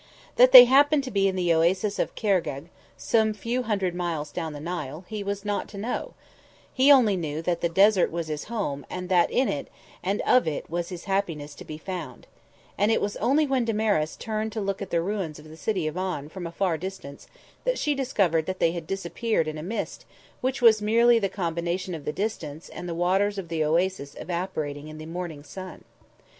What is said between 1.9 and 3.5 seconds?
of Khargegh, some